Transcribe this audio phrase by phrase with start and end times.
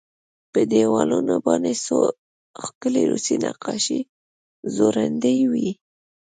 [0.51, 1.97] په دېوالونو باندې څو
[2.65, 4.01] ښکلې روسي نقاشۍ
[4.75, 5.69] ځوړندې وې